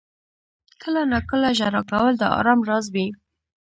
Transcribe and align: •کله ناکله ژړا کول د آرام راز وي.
•کله 0.81 1.01
ناکله 1.11 1.49
ژړا 1.57 1.81
کول 1.91 2.13
د 2.17 2.23
آرام 2.37 2.59
راز 2.69 2.85
وي. 2.93 3.07